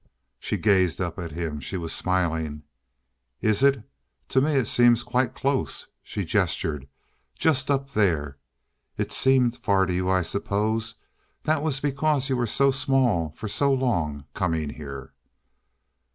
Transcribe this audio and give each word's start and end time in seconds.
She 0.39 0.57
gazed 0.57 0.99
up 0.99 1.19
at 1.19 1.29
him. 1.31 1.59
She 1.59 1.77
was 1.77 1.93
smiling. 1.93 2.63
"Is 3.39 3.61
it? 3.61 3.83
To 4.29 4.41
me 4.41 4.55
it 4.55 4.65
seems 4.65 5.03
quite 5.03 5.35
close." 5.35 5.85
She 6.01 6.25
gestured. 6.25 6.87
"Just 7.35 7.69
up 7.69 7.91
there. 7.91 8.39
It 8.97 9.11
seemed 9.11 9.57
far 9.57 9.85
to 9.85 9.93
you, 9.93 10.09
I 10.09 10.23
suppose 10.23 10.95
that 11.43 11.61
was 11.61 11.79
because 11.79 12.29
you 12.29 12.35
were 12.37 12.47
so 12.47 12.71
small, 12.71 13.29
for 13.35 13.47
so 13.47 13.71
long, 13.71 14.25
coming 14.33 14.69
here." 14.71 15.13